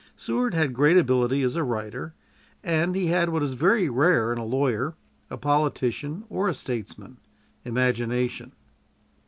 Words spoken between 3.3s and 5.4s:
is very rare in a lawyer, a